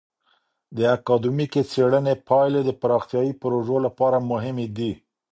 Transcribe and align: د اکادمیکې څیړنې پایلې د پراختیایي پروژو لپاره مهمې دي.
د 0.77 0.79
اکادمیکې 0.97 1.61
څیړنې 1.71 2.13
پایلې 2.27 2.61
د 2.65 2.71
پراختیایي 2.81 3.33
پروژو 3.41 3.77
لپاره 3.85 4.17
مهمې 4.31 4.67
دي. 4.77 4.91